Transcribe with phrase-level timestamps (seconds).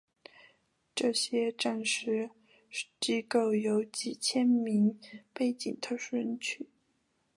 [0.95, 2.31] 这些战时
[2.99, 4.99] 机构有几千名
[5.31, 6.39] 背景特殊的人。